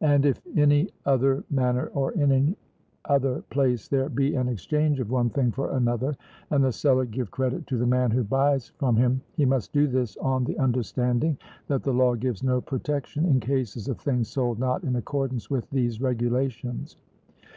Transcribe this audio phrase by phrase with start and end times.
[0.00, 2.54] And if in any other manner or in any
[3.06, 6.14] other place there be an exchange of one thing for another,
[6.48, 9.88] and the seller give credit to the man who buys from him, he must do
[9.88, 14.60] this on the understanding that the law gives no protection in cases of things sold
[14.60, 16.96] not in accordance with these regulations.